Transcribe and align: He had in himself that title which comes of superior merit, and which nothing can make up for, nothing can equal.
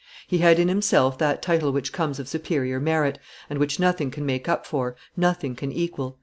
He 0.27 0.39
had 0.39 0.57
in 0.57 0.67
himself 0.67 1.19
that 1.19 1.43
title 1.43 1.71
which 1.71 1.93
comes 1.93 2.17
of 2.17 2.27
superior 2.27 2.79
merit, 2.79 3.19
and 3.51 3.59
which 3.59 3.79
nothing 3.79 4.09
can 4.09 4.25
make 4.25 4.49
up 4.49 4.65
for, 4.65 4.95
nothing 5.15 5.55
can 5.55 5.71
equal. 5.71 6.17